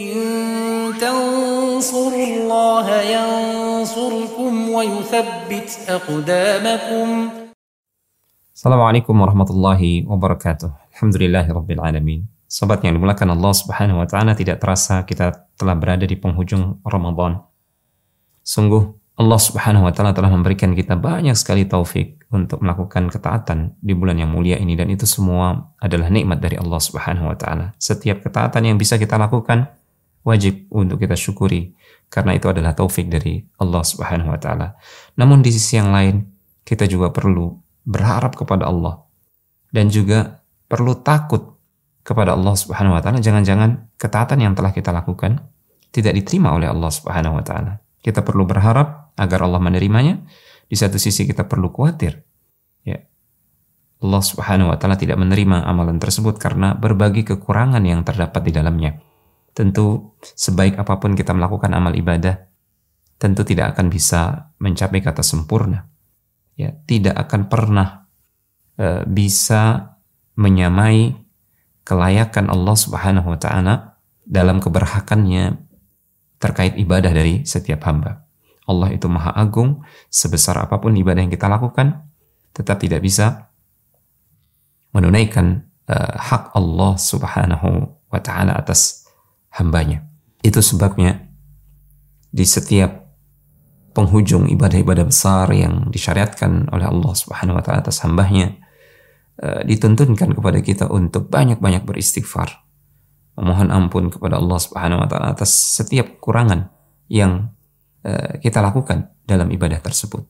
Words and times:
إن 0.00 0.95
تنصروا 1.03 2.27
الله 2.31 2.87
ينصركم 3.15 4.51
ويثبت 4.69 5.69
أقدامكم 5.89 7.07
Assalamualaikum 8.61 9.17
warahmatullahi 9.17 10.05
wabarakatuh. 10.05 10.69
Alhamdulillahirabbil 10.93 11.81
alamin. 11.81 12.29
Sobat 12.45 12.85
yang 12.85 12.93
dimulakan 12.93 13.33
Allah 13.33 13.51
Subhanahu 13.57 13.99
wa 13.99 14.07
taala 14.07 14.37
tidak 14.37 14.61
terasa 14.61 15.01
kita 15.01 15.49
telah 15.57 15.73
berada 15.73 16.05
di 16.05 16.13
penghujung 16.13 16.77
Ramadan. 16.85 17.41
Sungguh 18.45 18.95
Allah 19.17 19.39
Subhanahu 19.41 19.89
wa 19.89 19.93
taala 19.93 20.13
telah 20.13 20.29
memberikan 20.29 20.77
kita 20.77 20.93
banyak 20.93 21.33
sekali 21.33 21.65
taufik 21.65 22.21
untuk 22.31 22.63
melakukan 22.63 23.11
ketaatan 23.11 23.75
di 23.81 23.91
bulan 23.91 24.17
yang 24.21 24.29
mulia 24.29 24.55
ini 24.55 24.77
dan 24.77 24.87
itu 24.93 25.09
semua 25.09 25.73
adalah 25.81 26.07
nikmat 26.13 26.39
dari 26.39 26.55
Allah 26.55 26.79
Subhanahu 26.79 27.33
wa 27.33 27.35
taala. 27.35 27.75
Setiap 27.81 28.23
ketaatan 28.23 28.61
yang 28.71 28.77
bisa 28.79 28.95
kita 28.95 29.19
lakukan 29.19 29.67
wajib 30.21 30.69
untuk 30.69 31.01
kita 31.01 31.17
syukuri 31.17 31.73
karena 32.11 32.37
itu 32.37 32.51
adalah 32.51 32.75
taufik 32.75 33.07
dari 33.07 33.41
Allah 33.57 33.81
Subhanahu 33.81 34.29
wa 34.33 34.39
taala. 34.39 34.77
Namun 35.17 35.41
di 35.41 35.49
sisi 35.53 35.79
yang 35.79 35.89
lain 35.89 36.21
kita 36.61 36.85
juga 36.85 37.09
perlu 37.09 37.57
berharap 37.87 38.37
kepada 38.37 38.69
Allah 38.69 39.01
dan 39.73 39.89
juga 39.89 40.43
perlu 40.69 40.99
takut 41.01 41.57
kepada 42.05 42.33
Allah 42.37 42.53
Subhanahu 42.53 42.97
wa 42.97 43.01
taala 43.01 43.21
jangan-jangan 43.21 43.93
ketaatan 43.97 44.39
yang 44.41 44.53
telah 44.53 44.73
kita 44.73 44.93
lakukan 44.93 45.41
tidak 45.91 46.15
diterima 46.15 46.55
oleh 46.55 46.71
Allah 46.71 46.89
Subhanahu 46.89 47.37
wa 47.37 47.43
taala. 47.43 47.83
Kita 48.01 48.25
perlu 48.25 48.47
berharap 48.47 49.13
agar 49.19 49.45
Allah 49.45 49.61
menerimanya. 49.61 50.23
Di 50.71 50.79
satu 50.79 50.95
sisi 50.95 51.27
kita 51.27 51.51
perlu 51.51 51.67
khawatir 51.67 52.23
ya. 52.87 52.95
Allah 54.01 54.23
Subhanahu 54.23 54.71
wa 54.71 54.77
taala 54.79 54.95
tidak 54.95 55.19
menerima 55.19 55.67
amalan 55.67 55.99
tersebut 55.99 56.39
karena 56.39 56.73
berbagai 56.73 57.35
kekurangan 57.35 57.83
yang 57.83 58.07
terdapat 58.07 58.39
di 58.39 58.51
dalamnya. 58.55 59.10
Tentu 59.51 60.15
sebaik 60.23 60.79
apa 60.79 60.95
pun 60.97 61.11
kita 61.13 61.35
melakukan 61.35 61.71
amal 61.75 61.91
ibadah 61.91 62.51
tentu 63.21 63.45
tidak 63.45 63.77
akan 63.77 63.93
bisa 63.93 64.49
mencapai 64.57 64.97
kata 64.97 65.21
sempurna 65.21 65.85
ya 66.57 66.73
tidak 66.89 67.13
akan 67.13 67.41
pernah 67.45 68.09
e, 68.73 69.05
bisa 69.05 69.93
menyamai 70.33 71.13
kelayakan 71.85 72.49
Allah 72.49 72.75
Subhanahu 72.77 73.27
wa 73.29 73.39
taala 73.39 74.01
dalam 74.25 74.57
keberhakannya 74.57 75.57
terkait 76.41 76.77
ibadah 76.77 77.13
dari 77.13 77.45
setiap 77.45 77.85
hamba. 77.85 78.25
Allah 78.65 78.93
itu 78.93 79.05
maha 79.05 79.33
agung, 79.37 79.85
sebesar 80.09 80.57
apa 80.57 80.81
pun 80.81 80.93
ibadah 80.97 81.21
yang 81.21 81.33
kita 81.33 81.49
lakukan, 81.49 82.07
tetap 82.53 82.81
tidak 82.81 83.03
bisa 83.03 83.51
menunaikan 84.95 85.65
uh, 85.89 86.15
hak 86.17 86.53
Allah 86.57 86.93
Subhanahu 86.97 87.69
wa 88.09 88.19
taala 88.21 88.57
atas 88.57 89.00
hambanya. 89.55 90.07
Itu 90.41 90.63
sebabnya 90.63 91.31
di 92.31 92.47
setiap 92.47 93.01
penghujung 93.91 94.47
ibadah-ibadah 94.47 95.05
besar 95.05 95.51
yang 95.51 95.91
disyariatkan 95.91 96.71
oleh 96.71 96.87
Allah 96.87 97.13
Subhanahu 97.13 97.59
wa 97.59 97.63
taala 97.63 97.83
atas 97.83 97.99
hambanya 98.07 98.55
uh, 99.43 99.61
dituntunkan 99.67 100.31
kepada 100.31 100.59
kita 100.63 100.87
untuk 100.87 101.27
banyak-banyak 101.27 101.83
beristighfar 101.83 102.63
memohon 103.35 103.67
ampun 103.67 104.07
kepada 104.07 104.39
Allah 104.39 104.59
Subhanahu 104.59 105.03
wa 105.03 105.07
taala 105.11 105.35
atas 105.35 105.51
setiap 105.51 106.19
kekurangan 106.19 106.71
yang 107.11 107.51
uh, 108.07 108.39
kita 108.39 108.63
lakukan 108.63 109.11
dalam 109.27 109.51
ibadah 109.51 109.83
tersebut. 109.83 110.23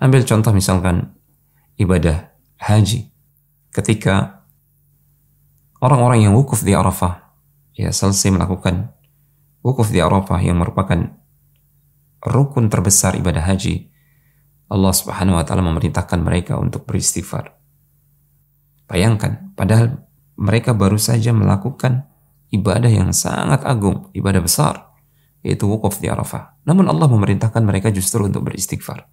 Ambil 0.00 0.24
contoh 0.24 0.56
misalkan 0.56 1.12
ibadah 1.76 2.32
haji 2.64 3.12
ketika 3.76 4.44
orang-orang 5.84 6.26
yang 6.28 6.34
wukuf 6.34 6.64
di 6.64 6.72
Arafah 6.72 7.27
ya 7.77 7.89
selesai 7.89 8.33
melakukan 8.33 8.93
wukuf 9.65 9.89
di 9.89 10.03
Arafah 10.03 10.39
yang 10.43 10.61
merupakan 10.61 11.17
rukun 12.23 12.71
terbesar 12.71 13.17
ibadah 13.19 13.43
haji, 13.43 13.89
Allah 14.71 14.93
Subhanahu 14.93 15.39
wa 15.39 15.43
taala 15.43 15.63
memerintahkan 15.65 16.19
mereka 16.21 16.59
untuk 16.59 16.87
beristighfar. 16.87 17.55
Bayangkan, 18.87 19.55
padahal 19.57 20.03
mereka 20.37 20.75
baru 20.75 20.99
saja 20.99 21.31
melakukan 21.31 22.09
ibadah 22.53 22.89
yang 22.89 23.11
sangat 23.15 23.65
agung, 23.65 24.13
ibadah 24.13 24.41
besar, 24.43 24.93
yaitu 25.41 25.65
wukuf 25.65 25.97
di 25.97 26.07
Arafah. 26.07 26.59
Namun 26.63 26.87
Allah 26.87 27.09
memerintahkan 27.09 27.63
mereka 27.65 27.89
justru 27.89 28.25
untuk 28.25 28.45
beristighfar. 28.47 29.09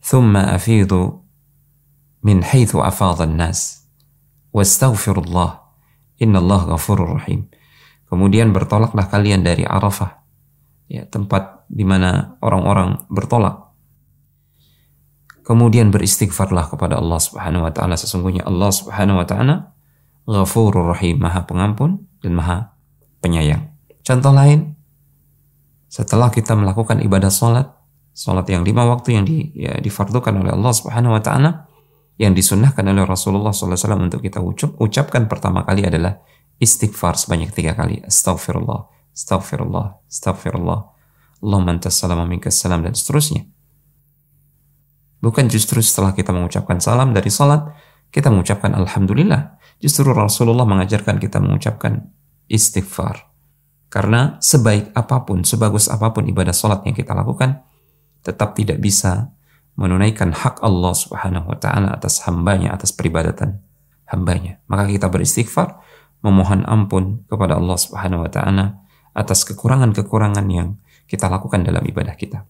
ثم 0.00 0.36
أفيضوا 0.36 1.12
من 2.22 2.44
حيث 2.44 2.76
أفاض 2.76 3.22
الناس 3.22 3.88
واستغفر 4.52 5.18
الله 5.18 5.60
Innallah 6.21 6.75
ghafurur 6.75 7.19
rahim. 7.19 7.51
Kemudian 8.07 8.55
bertolaklah 8.55 9.11
kalian 9.11 9.43
dari 9.43 9.67
Arafah, 9.67 10.23
ya, 10.87 11.03
tempat 11.09 11.67
di 11.67 11.83
mana 11.83 12.37
orang-orang 12.39 13.03
bertolak. 13.11 13.65
Kemudian 15.45 15.93
beristighfarlah 15.93 16.71
kepada 16.73 16.97
Allah 16.97 17.21
Subhanahu 17.21 17.69
wa 17.69 17.73
taala 17.73 17.93
sesungguhnya 17.93 18.45
Allah 18.49 18.71
Subhanahu 18.73 19.21
wa 19.21 19.27
taala 19.27 19.55
ghafurur 20.25 20.89
rahim, 20.89 21.21
Maha 21.21 21.45
Pengampun 21.45 22.01
dan 22.21 22.33
Maha 22.33 22.73
Penyayang. 23.21 23.73
Contoh 24.05 24.33
lain, 24.33 24.73
setelah 25.89 26.29
kita 26.33 26.57
melakukan 26.57 27.01
ibadah 27.01 27.29
salat, 27.29 27.69
salat 28.13 28.45
yang 28.49 28.65
lima 28.65 28.85
waktu 28.89 29.17
yang 29.17 29.25
di, 29.25 29.53
ya, 29.53 29.77
difardukan 29.81 30.33
oleh 30.45 30.53
Allah 30.53 30.73
Subhanahu 30.73 31.13
wa 31.13 31.21
taala, 31.21 31.64
yang 32.15 32.31
disunnahkan 32.31 32.83
oleh 32.87 33.03
Rasulullah 33.03 33.51
SAW 33.51 33.99
untuk 33.99 34.23
kita 34.23 34.39
ucap, 34.39 34.79
ucapkan 34.79 35.27
pertama 35.27 35.67
kali 35.67 35.83
adalah 35.83 36.15
istighfar 36.59 37.19
sebanyak 37.19 37.51
tiga 37.51 37.75
kali. 37.75 37.99
Astaghfirullah, 38.03 39.11
Astaghfirullah, 39.11 39.85
Astaghfirullah. 40.07 40.79
Allahumma 41.43 41.75
antas 41.75 41.99
salam 41.99 42.23
minkas 42.25 42.55
salam 42.55 42.81
dan 42.87 42.95
seterusnya. 42.95 43.43
Bukan 45.19 45.51
justru 45.51 45.83
setelah 45.83 46.15
kita 46.15 46.31
mengucapkan 46.31 46.79
salam 46.79 47.11
dari 47.11 47.27
salat, 47.27 47.67
kita 48.09 48.31
mengucapkan 48.31 48.71
Alhamdulillah. 48.71 49.59
Justru 49.83 50.07
Rasulullah 50.15 50.63
mengajarkan 50.63 51.19
kita 51.19 51.43
mengucapkan 51.43 51.99
istighfar. 52.47 53.35
Karena 53.91 54.39
sebaik 54.39 54.95
apa 54.95 55.27
pun, 55.27 55.43
sebagus 55.43 55.91
apa 55.91 56.15
pun 56.15 56.23
ibadah 56.27 56.55
salat 56.55 56.83
yang 56.87 56.95
kita 56.95 57.11
lakukan, 57.11 57.63
tetap 58.23 58.55
tidak 58.55 58.79
bisa 58.79 59.34
menunaikan 59.75 60.31
hak 60.31 60.63
Allah 60.63 60.93
Subhanahu 60.95 61.51
wa 61.51 61.57
taala 61.59 61.91
atas 61.95 62.23
hambanya, 62.27 62.71
atas 62.75 62.95
peribadatan 62.95 63.59
hambanya. 64.07 64.63
Maka 64.71 64.87
kita 64.87 65.11
beristighfar, 65.11 65.79
memohon 66.23 66.63
ampun 66.65 67.27
kepada 67.27 67.59
Allah 67.59 67.77
Subhanahu 67.77 68.25
wa 68.25 68.31
taala 68.31 68.65
atas 69.15 69.47
kekurangan-kekurangan 69.47 70.45
yang 70.51 70.79
kita 71.07 71.29
lakukan 71.29 71.63
dalam 71.63 71.83
ibadah 71.85 72.15
kita. 72.17 72.43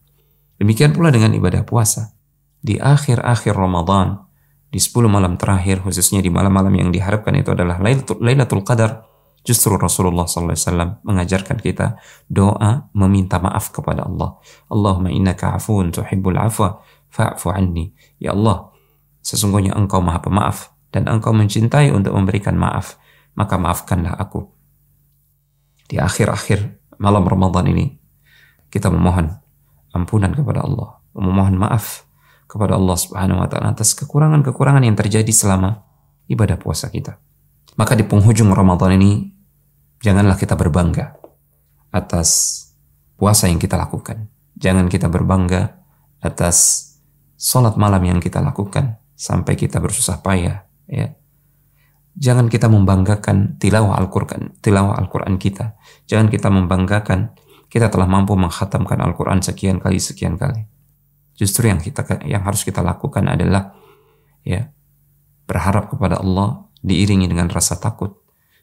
Demikian 0.56 0.96
pula 0.96 1.12
dengan 1.12 1.36
ibadah 1.36 1.62
puasa. 1.68 2.16
Di 2.64 2.80
akhir-akhir 2.80 3.52
Ramadan, 3.52 4.26
di 4.72 4.80
10 4.82 5.06
malam 5.06 5.38
terakhir, 5.38 5.84
khususnya 5.84 6.24
di 6.24 6.32
malam-malam 6.32 6.72
yang 6.74 6.90
diharapkan 6.90 7.36
itu 7.36 7.52
adalah 7.52 7.78
Lailatul 7.78 8.64
Qadar, 8.66 9.06
justru 9.46 9.78
Rasulullah 9.78 10.26
SAW 10.26 11.06
mengajarkan 11.06 11.62
kita 11.62 12.00
doa 12.26 12.90
meminta 12.96 13.38
maaf 13.38 13.70
kepada 13.70 14.02
Allah. 14.02 14.42
Allahumma 14.66 15.14
innaka 15.14 15.54
afuun 15.54 15.94
tuhibbul 15.94 16.34
afwa 16.34 16.82
fa'fu 17.10 17.52
anni. 17.52 17.92
Ya 18.20 18.32
Allah, 18.32 18.70
sesungguhnya 19.22 19.74
engkau 19.74 20.02
maha 20.02 20.20
pemaaf 20.22 20.72
dan 20.90 21.06
engkau 21.10 21.34
mencintai 21.34 21.90
untuk 21.92 22.14
memberikan 22.14 22.56
maaf. 22.56 22.98
Maka 23.36 23.60
maafkanlah 23.60 24.16
aku 24.16 24.56
di 25.86 26.02
akhir-akhir 26.02 26.82
malam 26.98 27.24
Ramadan 27.26 27.70
ini 27.70 27.94
kita 28.68 28.90
memohon 28.90 29.30
ampunan 29.94 30.34
kepada 30.34 30.66
Allah, 30.66 31.00
memohon 31.14 31.56
maaf 31.56 32.04
kepada 32.50 32.74
Allah 32.74 32.96
Subhanahu 32.98 33.42
wa 33.42 33.48
taala 33.48 33.72
atas 33.74 33.94
kekurangan-kekurangan 33.94 34.82
yang 34.82 34.98
terjadi 34.98 35.30
selama 35.30 35.86
ibadah 36.26 36.58
puasa 36.58 36.90
kita. 36.90 37.18
Maka 37.78 37.94
di 37.94 38.04
penghujung 38.04 38.50
Ramadan 38.50 38.98
ini 38.98 39.30
janganlah 40.02 40.36
kita 40.36 40.58
berbangga 40.58 41.16
atas 41.94 42.62
puasa 43.16 43.48
yang 43.48 43.62
kita 43.62 43.78
lakukan. 43.78 44.28
Jangan 44.56 44.88
kita 44.88 45.06
berbangga 45.12 45.76
atas 46.20 46.85
sholat 47.36 47.76
malam 47.76 48.02
yang 48.04 48.18
kita 48.18 48.40
lakukan 48.42 49.00
sampai 49.16 49.56
kita 49.56 49.80
bersusah 49.80 50.20
payah 50.20 50.64
ya 50.88 51.16
Jangan 52.16 52.48
kita 52.48 52.72
membanggakan 52.72 53.60
tilawah 53.60 54.00
Al-Quran, 54.00 54.56
tilawah 54.64 54.96
Al-Quran 54.96 55.36
kita. 55.36 55.76
Jangan 56.08 56.32
kita 56.32 56.48
membanggakan 56.48 57.36
kita 57.68 57.92
telah 57.92 58.08
mampu 58.08 58.32
menghatamkan 58.40 59.04
Al-Quran 59.04 59.44
sekian 59.44 59.76
kali 59.76 60.00
sekian 60.00 60.40
kali. 60.40 60.64
Justru 61.36 61.68
yang 61.68 61.76
kita 61.76 62.08
yang 62.24 62.40
harus 62.48 62.64
kita 62.64 62.80
lakukan 62.80 63.28
adalah 63.28 63.76
ya 64.40 64.72
berharap 65.44 65.92
kepada 65.92 66.24
Allah 66.24 66.64
diiringi 66.80 67.28
dengan 67.28 67.52
rasa 67.52 67.76
takut. 67.76 68.16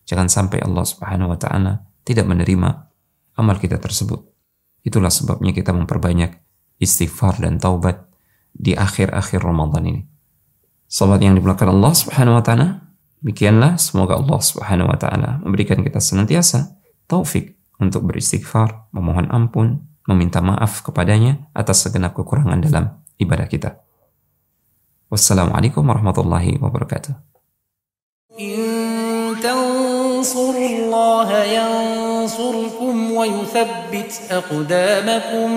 Jangan 0.10 0.34
sampai 0.34 0.66
Allah 0.66 0.82
Subhanahu 0.90 1.38
wa 1.38 1.38
taala 1.38 1.86
tidak 2.02 2.26
menerima 2.26 2.70
amal 3.38 3.62
kita 3.62 3.78
tersebut. 3.78 4.34
Itulah 4.82 5.14
sebabnya 5.14 5.54
kita 5.54 5.78
memperbanyak 5.78 6.42
istighfar 6.82 7.38
dan 7.38 7.62
taubat 7.62 8.10
di 8.55 8.75
akhir-akhir 8.75 9.41
Ramadan 9.43 9.85
ini. 9.87 10.03
Sahabat 10.89 11.21
yang 11.21 11.37
dimulakan 11.37 11.79
Allah 11.79 11.93
Subhanahu 11.93 12.41
wa 12.41 12.45
taala, 12.45 12.89
Demikianlah 13.19 13.83
semoga 13.83 14.15
Allah 14.15 14.39
Subhanahu 14.39 14.95
wa 14.95 14.99
taala 14.99 15.43
memberikan 15.43 15.83
kita 15.83 15.99
senantiasa 15.99 16.79
taufik 17.11 17.59
untuk 17.83 18.07
beristighfar, 18.07 18.91
memohon 18.95 19.27
ampun, 19.35 19.83
meminta 20.07 20.39
maaf 20.39 20.87
kepadanya 20.87 21.51
atas 21.51 21.83
segenap 21.83 22.15
kekurangan 22.15 22.63
dalam 22.63 23.03
ibadah 23.19 23.51
kita. 23.51 23.83
Wassalamualaikum 25.11 25.83
warahmatullahi 25.83 26.59
wabarakatuh. 26.63 27.27
إن 28.39 29.43
تنصروا 29.43 30.69
الله 30.71 31.29
ينصركم 31.59 32.95
ويثبت 33.13 34.13
أقدامكم 34.31 35.49